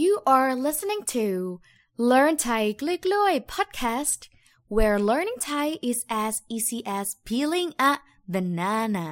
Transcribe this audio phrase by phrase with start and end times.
[0.00, 1.26] You are listening to
[2.10, 4.20] Learn Thai กล้วยๆ podcast
[4.74, 7.92] where learning Thai is as easy as peeling a
[8.32, 9.08] banana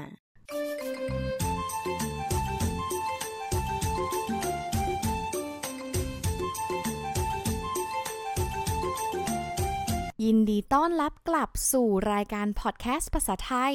[10.24, 13.74] ยินดีต้อนรับกลับสู่รายการพอดแคสต์ภาษาไทย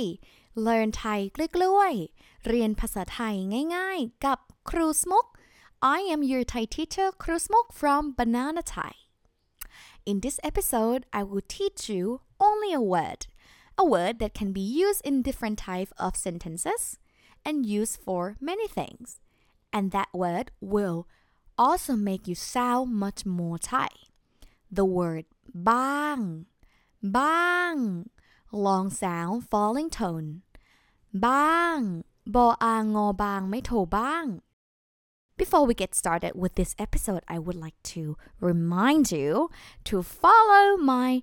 [0.66, 3.36] Learn Thai กล้วยๆเรียนภาษาไทย
[3.76, 5.26] ง่ายๆ กับครูสมุก
[5.85, 8.93] I am your Thai teacher ครูสมุก from Banana Thai
[10.11, 12.05] In this episode I will teach you
[12.49, 13.21] only a word
[13.83, 16.83] a word that can be used in different types of sentences
[17.49, 19.09] and used for many things
[19.77, 20.99] and that word will
[21.65, 23.91] also make you sound much more Thai
[24.79, 25.27] the word
[25.71, 26.19] บ้าง
[27.19, 27.75] บ้าง
[28.67, 30.29] long sound falling tone
[31.27, 31.79] บ้าง
[32.35, 34.25] บออางอบางไม่โทบ้าง
[35.37, 39.49] Before we get started with this episode, I would like to remind you
[39.85, 41.23] to follow my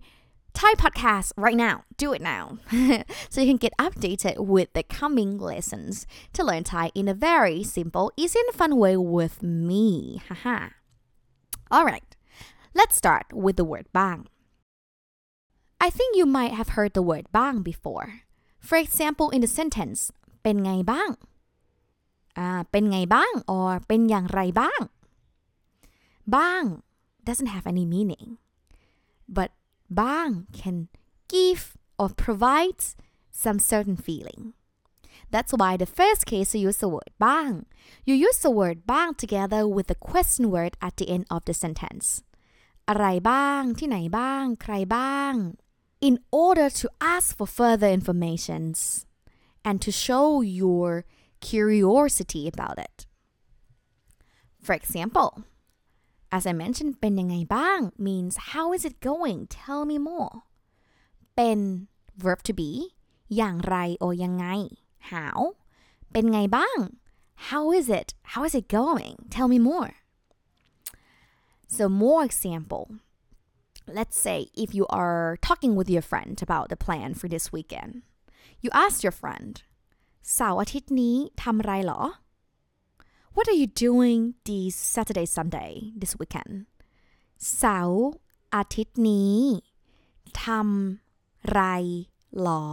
[0.53, 1.83] Thai podcast right now.
[1.97, 2.57] Do it now.
[3.29, 7.63] so you can get updated with the coming lessons to learn Thai in a very
[7.63, 10.19] simple, easy, and fun way with me.
[10.27, 10.69] Haha.
[11.69, 12.15] All right.
[12.73, 14.27] Let's start with the word bang.
[15.79, 18.21] I think you might have heard the word bang before.
[18.59, 21.30] For example, in the sentence เป็นไงบ้างอ่า
[22.71, 24.81] เป็นไงบ้าง or เป็นอย่างไรบ้าง
[26.35, 26.67] bang
[27.27, 28.27] doesn't have any meaning
[29.37, 29.49] but
[29.99, 30.77] bang can
[31.35, 31.61] give
[32.01, 32.81] or provide
[33.43, 34.41] some certain feeling
[35.33, 37.55] that's why the first case you use the word bang
[38.07, 41.55] you use the word bang together with the question word at the end of the
[41.63, 42.07] sentence
[42.89, 45.33] อะไรบ้าง ที่ไหนบ้าง ใครบ้าง
[46.07, 48.77] in order to ask for further informations
[49.67, 50.27] and to show
[50.61, 50.87] your
[51.41, 53.05] curiosity about it.
[54.61, 55.43] For example,
[56.31, 59.39] as I mentioned, เป็นยังไงบ้าง means how is it going?
[59.59, 60.35] Tell me more.
[61.35, 61.59] เป็น
[62.23, 62.71] verb to be
[63.35, 64.47] อย่างไร or ยังไง
[65.11, 65.37] how
[66.11, 66.79] เป็นไงบ้าง
[67.49, 68.09] how is it?
[68.33, 69.15] How is it going?
[69.29, 69.93] Tell me more.
[71.67, 72.85] So more example.
[73.87, 78.01] Let's say if you are talking with your friend about the plan for this weekend.
[78.59, 79.61] You ask your friend
[80.34, 82.02] เสาร์อาทิตย์นี้ทำอะไรหรอ
[83.34, 86.54] What are you doing this Saturday Sunday this weekend
[87.56, 88.08] เสาร์
[88.54, 89.36] อาทิตย์นี้
[90.44, 91.60] ทำไร
[92.40, 92.66] หรอ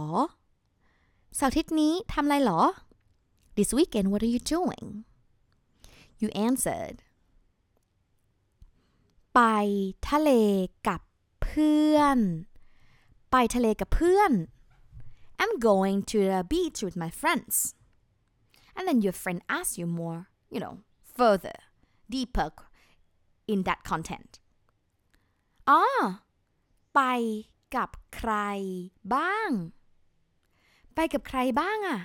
[1.36, 2.62] เสาร์อาทิตย์นี้ทำไรหรอ
[3.56, 4.86] This weekend what are you doing
[6.20, 6.96] You answered
[9.34, 9.40] ไป
[10.08, 10.30] ทะเล
[10.88, 11.00] กับ
[11.42, 12.18] เพื่อน
[13.30, 14.32] ไปทะเลกับเพื่อน
[15.39, 17.75] I'm going to the beach with my friends.
[18.75, 21.53] And then your friend asks you more, you know, further,
[22.09, 22.51] deeper
[23.47, 24.39] in that content.
[25.67, 26.21] Ah,
[26.95, 27.01] ไป
[27.75, 28.33] กับใคร
[29.15, 29.51] บ้าง
[30.95, 31.99] ไปกับใครบ้างอะ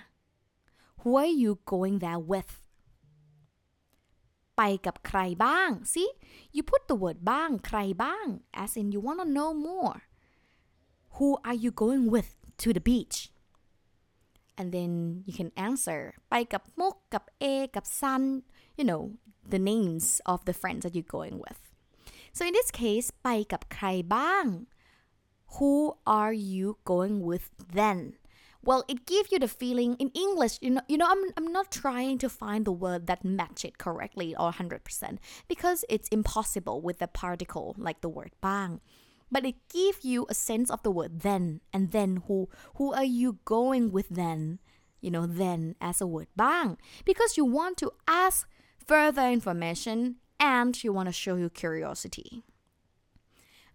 [1.00, 2.52] Who are you going there with?
[4.56, 6.10] ไปกับใครบ้าง See,
[6.54, 8.26] you put the word บ้าง ใครบ้าง
[8.62, 9.98] as in you want to know more.
[11.16, 13.30] Who are you going with to the beach?
[14.58, 16.00] And then you can answer
[16.30, 17.44] ไปกับมุกกับเอ
[17.76, 18.22] กับซัน
[18.78, 19.02] you know
[19.52, 21.60] the names of the friends that you're going with
[22.36, 24.46] so in this case ไปกับใครบ้าง
[25.54, 25.72] who
[26.18, 27.46] are you going with
[27.78, 27.98] then
[28.62, 31.68] well it gives you the feeling in english you know you know i'm, I'm not
[31.82, 36.98] trying to find the word that match it correctly or 100% because it's impossible with
[36.98, 38.80] the particle like the word bang
[39.34, 43.04] but it gives you a sense of the word then and then who who are
[43.04, 44.58] you going with then
[45.00, 48.48] you know then as a word bang because you want to ask
[48.86, 52.42] further information and you want to show your curiosity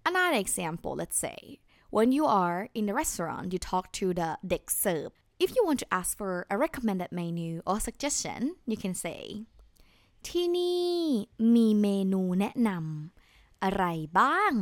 [0.06, 5.09] another example let's say when you are in the restaurant you talk to the เด็กเสิร์ฟ
[5.44, 8.39] if you want to ask for a recommended menu or suggestion
[8.72, 9.22] you can say
[10.28, 10.89] ที่นี่
[11.53, 13.86] มีเมนูแนะนำอะไร
[14.19, 14.53] บ้าง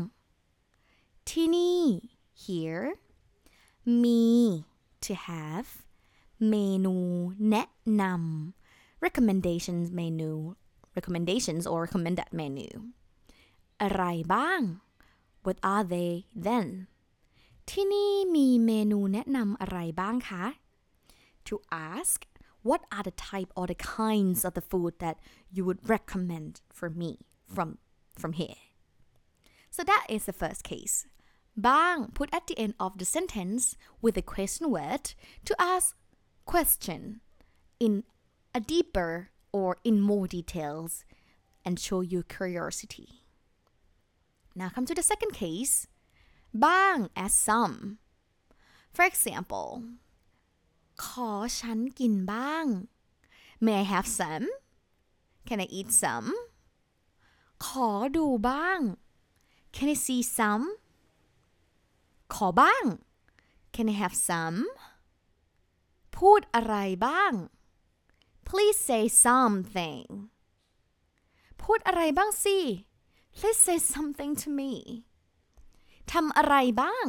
[1.37, 1.81] ที่นี่
[2.43, 2.87] here
[4.03, 4.25] มี
[5.05, 5.69] to have
[6.49, 6.95] เมนู
[7.49, 7.67] แนะ
[8.01, 10.33] นำ recommendations menu
[10.97, 12.71] recommendations or recommended menu
[13.81, 14.03] อะไร
[14.33, 14.61] บ้าง
[15.45, 16.11] what are they
[16.47, 16.67] then
[17.69, 20.45] ที่นี่มีเมนูแนะนำอะไรบ้างคะ
[21.47, 21.55] to
[21.93, 22.19] ask
[22.67, 25.17] what are the type or the kinds of the food that
[25.55, 27.11] you would recommend for me
[27.53, 27.69] from
[28.21, 28.61] from here
[29.75, 30.95] so that is the first case
[31.57, 35.13] bang put at the end of the sentence with a question word
[35.45, 35.95] to ask
[36.45, 37.21] question
[37.79, 38.03] in
[38.53, 41.05] a deeper or in more details
[41.65, 43.07] and show your curiosity
[44.55, 45.87] now come to the second case
[46.65, 47.77] บ้าง as some
[48.95, 49.69] for example
[51.03, 52.65] ขอฉันกินบ้าง
[53.65, 54.45] May I have some
[55.47, 56.29] Can I eat some
[57.65, 58.79] ขอดูบ้าง
[59.75, 60.65] Can I see some
[62.34, 62.84] ขอบ้าง
[63.74, 64.58] Can I have some
[66.18, 66.76] พูดอะไร
[67.06, 67.32] บ้าง
[68.48, 70.06] Please say something
[71.62, 72.58] พูดอะไรบ้างสิ
[73.36, 74.72] Please say something to me
[76.12, 77.06] ทำอะไรบ้าง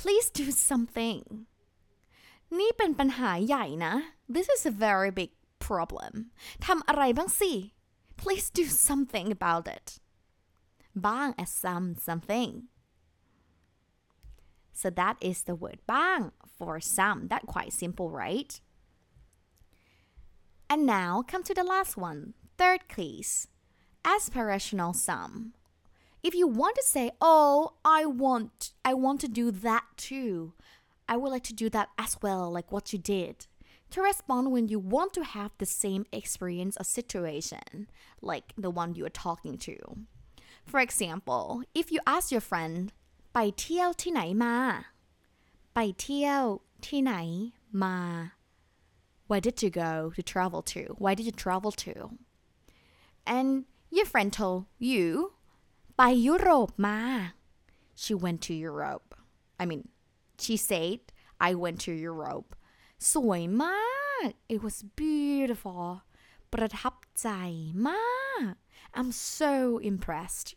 [0.00, 1.22] Please do something
[2.58, 3.94] นี่เป็นปัญหาใหญ่นะ
[4.34, 5.30] This is a very big
[5.66, 6.12] problem
[6.66, 7.52] ทำอะไรบ้างสิ
[8.20, 9.86] Please do something about it
[11.06, 12.50] บ้าง as some something
[14.82, 17.28] So that is the word bang for some.
[17.28, 18.60] That quite simple, right?
[20.68, 23.46] And now come to the last one, third case,
[24.04, 25.54] aspirational sum.
[26.24, 30.54] If you want to say, "Oh, I want I want to do that too.
[31.08, 33.46] I would like to do that as well, like what you did."
[33.90, 37.88] To respond when you want to have the same experience or situation,
[38.20, 39.76] like the one you are talking to.
[40.64, 42.92] For example, if you ask your friend,
[43.33, 44.55] ไปเที่ยวที่ไหนมา
[45.73, 46.43] ไปเที่ยว
[46.87, 47.13] ที่ไหน
[47.83, 47.97] มา
[49.29, 50.81] Where did you go to travel to?
[51.03, 51.93] Why did you travel to?
[53.35, 53.49] And
[53.95, 55.05] your friend told you
[55.97, 56.99] ไปยุโรปมา
[58.01, 59.09] She went to Europe.
[59.61, 59.83] I mean,
[60.43, 60.99] she said
[61.47, 62.49] I went to Europe.
[63.13, 63.79] สวยมา
[64.27, 65.83] ก It was beautiful.
[66.53, 67.29] ประทับใจ
[67.89, 68.53] มาก
[68.97, 69.53] I'm so
[69.91, 70.47] impressed.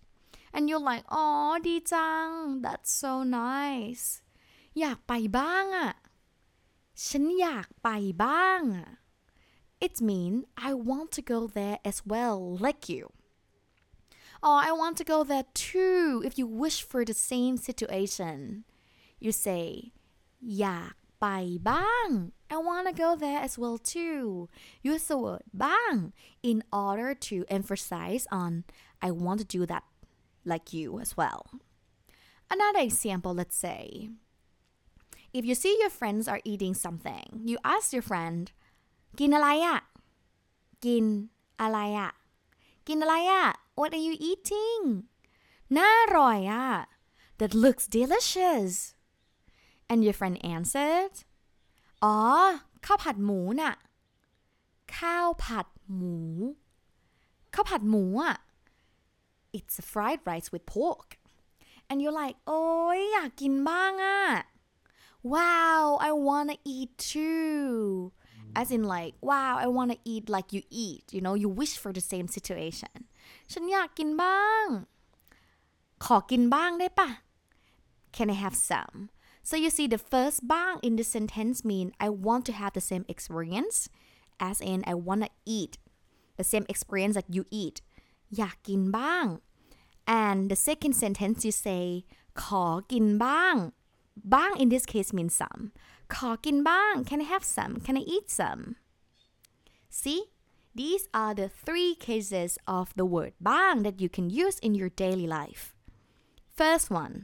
[0.54, 2.28] And you're like, oh ดีจัง
[2.64, 4.06] That's so nice.
[4.81, 5.92] อยากไปบ้างอะ
[7.06, 7.88] ฉันอยากไป
[8.25, 8.88] บ้างอะ
[9.87, 10.38] It means
[10.69, 13.04] I want to go there as well, like you.
[14.42, 16.22] Oh, I want to go there too.
[16.25, 18.64] If you wish for the same situation,
[19.25, 19.64] you say
[20.58, 21.26] อยากไป
[21.70, 22.08] บ้าง
[22.54, 24.25] I want to go there as well too.
[24.90, 25.94] Use the word บ้าง
[26.50, 28.52] in order to emphasize on
[29.06, 29.84] I want to do that
[30.44, 31.46] like you as well.
[32.50, 34.10] Another example, let's say,
[35.32, 38.42] if you see your friends are eating something, you ask your friend,
[39.19, 39.81] กินอะไรอะ
[40.84, 41.04] กิน
[41.60, 42.10] อะไรอะ
[42.88, 43.46] กินอะไรอะ
[43.78, 44.82] What are you eating?
[45.76, 46.66] น่าอร่อยอะ
[47.38, 48.72] That looks delicious.
[49.90, 51.14] And your friend answered,
[52.04, 52.16] อ๋อ
[52.87, 53.75] ข้าวผัดหมูน่ะ
[54.96, 56.19] ข้าวผัดหมู
[57.54, 58.37] ข้าวผัดหมูอ่ะ
[59.54, 61.19] It's a fried rice with pork.
[61.88, 62.62] And you're like, โอ้
[62.96, 64.20] ยอยากกินบ้างอ่ะ
[65.34, 68.12] Wow, I wanna eat too.
[68.60, 71.04] As in like, wow, I wanna eat like you eat.
[71.14, 72.96] You know, you wish for the same situation.
[73.52, 74.66] ฉันอยากกินบ้าง
[76.04, 77.08] ขอกินบ้างได้ปะ
[78.16, 78.96] Can I have some?
[79.48, 82.84] So you see the first bang in the sentence mean I want to have the
[82.90, 83.76] same experience
[84.48, 85.72] as in I want to eat
[86.38, 87.76] the same experience that you eat
[88.37, 89.26] อยากกินบ้าง
[90.22, 91.84] and the second sentence you say
[92.42, 93.56] ขอกินบ้าง
[94.34, 95.62] บ้าง in this case means some
[96.14, 98.62] ขอกินบ้าง can I have some can I eat some
[100.00, 100.20] see
[100.81, 104.90] these are the three cases of the word bang that you can use in your
[105.02, 105.62] daily life
[106.59, 107.14] first one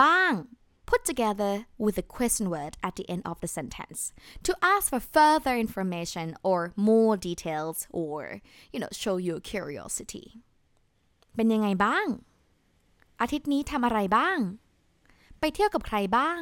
[0.00, 0.36] bang
[0.90, 4.12] put together with a question word at the end of the sentence
[4.46, 8.40] to ask for further information or more details or
[8.72, 10.26] you know show your curiosity
[11.34, 12.06] เป็นยังไงบ้าง
[13.20, 14.38] อาทิตย์นี้ทำอะไรบ้าง
[15.40, 16.40] ไปเที่ยวกับใครบ้าง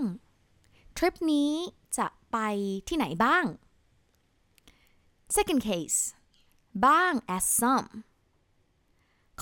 [0.96, 1.52] ทริปนี้
[1.98, 2.38] จะไป
[2.88, 3.44] ที่ไหนบ้าง
[5.36, 5.98] second case
[6.86, 7.90] บ้าง as some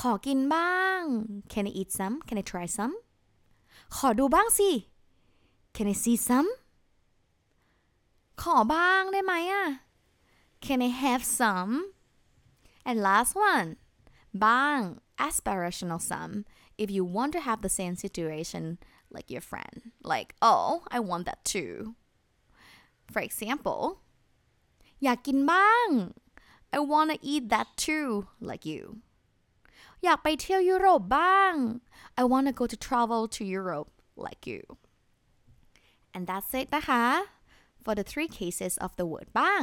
[0.01, 1.03] ขอกินบ้าง
[1.53, 2.95] can I eat some can I try some
[3.97, 4.71] ขอดูบ้างสิ
[5.77, 6.49] Can I see some
[8.43, 9.67] ขอบ้างได้ไหมอะ
[10.65, 11.73] Can I have some
[12.89, 13.69] and last one
[14.45, 14.79] บ้าง
[15.27, 16.31] aspirational sum
[16.83, 18.65] if you want to have the same situation
[19.15, 19.77] like your friend
[20.13, 21.75] like oh I want that too
[23.13, 23.83] for example
[25.03, 25.89] อยากกินบ้าง
[26.77, 28.09] I want to eat that too
[28.51, 28.83] like you
[30.05, 31.55] อยากไปเที่ยวยุโรปบ้าง
[32.21, 33.91] I want to go to travel to Europe
[34.27, 34.63] like you
[36.17, 37.05] and that's it นะคะ
[37.85, 39.63] for the three cases of the word บ้าง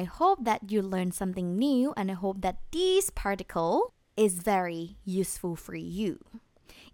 [0.00, 3.76] I hope that you learned something new and I hope that this particle
[4.16, 6.18] is very useful for you.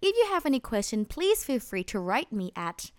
[0.00, 2.90] If you have any question, please feel free to write me at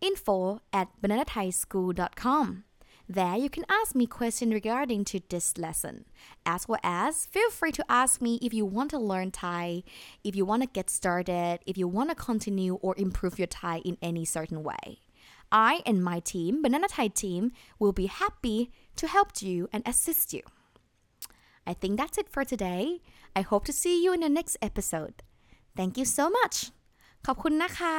[0.00, 2.64] info at bananathaischool.com.
[3.08, 6.06] There you can ask me questions regarding to this lesson.
[6.44, 9.84] As well as feel free to ask me if you want to learn Thai,
[10.24, 13.78] if you want to get started, if you want to continue or improve your Thai
[13.84, 15.00] in any certain way.
[15.52, 20.32] I and my team, Banana Thai team, will be happy to help you and assist
[20.32, 20.42] you.
[21.64, 23.00] I think that's it for today.
[23.36, 25.22] I hope to see you in the next episode.
[25.76, 26.56] Thank you so much
[27.26, 27.96] ขอบคุณนะคะ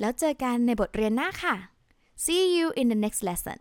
[0.00, 1.54] แล้วเจอกันในบทเรียนหน้าค่ะ
[2.17, 3.59] See you in the next lesson